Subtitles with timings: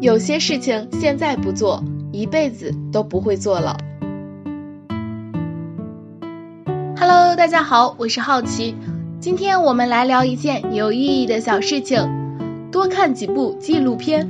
[0.00, 1.82] 有些事情现在不做，
[2.12, 3.76] 一辈子都不会做了。
[6.96, 8.76] Hello，大家好，我是好奇，
[9.18, 12.08] 今天我们来聊一件有意义的小事情，
[12.70, 14.28] 多看几部纪录片。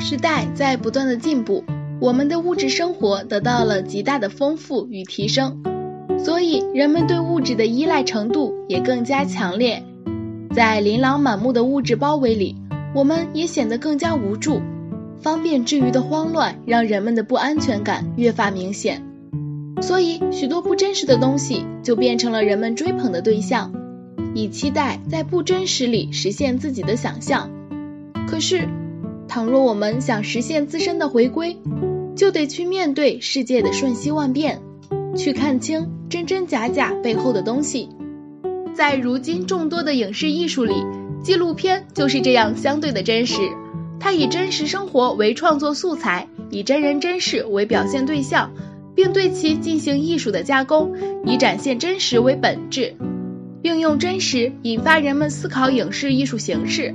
[0.00, 1.64] 时代在不断的进步，
[2.00, 5.62] 我们的物质生活得到了极大的丰富与提升。
[6.18, 9.84] 所以，人们对物质的依赖程度也更加强烈，
[10.54, 12.56] 在琳琅满目的物质包围里，
[12.94, 14.60] 我们也显得更加无助。
[15.20, 19.02] 方便之余的慌乱，让人们的不安全感越发明显。
[19.80, 23.72] 所以，许多不真实的东西就变成了人们追捧的对象，
[24.34, 27.50] 以期待在不真实里实现自己的想象。
[28.28, 28.68] 可是，
[29.28, 31.58] 倘若我们想实现自身的回归，
[32.16, 34.60] 就得去面对世界的瞬息万变。
[35.16, 37.88] 去看清真真假假背后的东西，
[38.78, 40.72] 在如今众多的影视艺术里，
[41.20, 43.40] 纪录片就是这样相对的真实。
[43.98, 48.52] 它以真实生活为创作素材，以真人真事为表现对象，
[48.94, 50.94] 并对其进行艺术的加工，
[51.26, 52.94] 以展现真实为本质，
[53.62, 56.94] 并用真实引发人们思考影视艺术形式。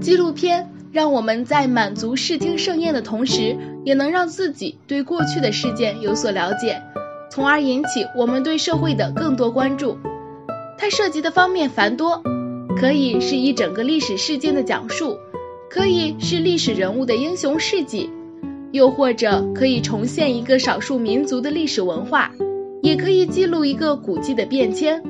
[0.00, 0.70] 纪录片。
[0.90, 6.82] 让我们在满足视听盛宴的同时，也能让自己对过去的事件有所了解，
[7.30, 9.98] 从而引起我们对社会的更多关注。
[10.76, 12.22] 它涉及的方面繁多，
[12.76, 15.18] 可以是一整个历史事件的讲述，
[15.68, 18.10] 可以是历史人物的英雄事迹，
[18.70, 22.30] 又或者可以重现一个少数民族的历史文化，
[22.80, 25.02] 也可以记录一个古迹的变迁，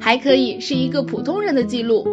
[0.00, 2.06] 还可以是一个普通人的记录。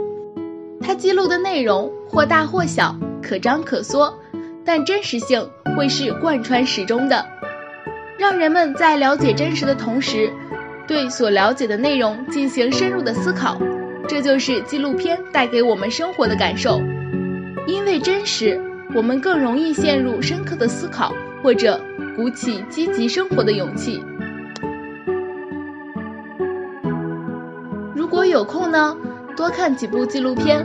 [0.80, 4.14] 它记录的内容或大或小，可张可缩，
[4.64, 7.26] 但真实性会是贯穿始终的，
[8.22, 10.32] 让人们在了解真实的同时，
[10.86, 13.60] 对所了解的内容进行深入的思考。
[14.08, 16.80] 这就是纪录片带给我们生活的感受。
[17.66, 18.62] 因为真实，
[18.94, 21.12] 我们更容易陷入深刻的思考，
[21.42, 21.82] 或者
[22.16, 24.00] 鼓起积极生活的勇气。
[27.96, 28.96] 如果有空呢？
[29.36, 30.64] 多看几部纪录片，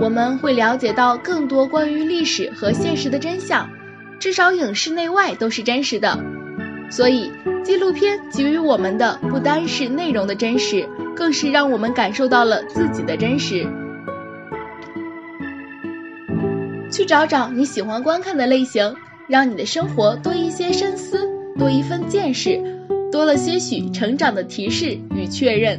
[0.00, 3.68] 我们会了解到更多关于历史和现实的真相，
[4.18, 6.18] 至少影视内外都是真实的。
[6.90, 7.32] 所以，
[7.64, 13.66] 纪录片给予我们的不单是内容的真实，更是让我们感受到了自己的真实。
[16.90, 18.94] 去找找你喜欢观看的类型，
[19.28, 22.62] 让你的生活多一些深思，多一份见识，
[23.12, 25.78] 多了些许成长的提示与确认。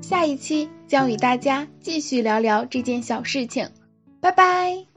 [0.00, 3.68] 下一期将与大家继续聊聊这件小事情，
[4.20, 4.93] 拜拜。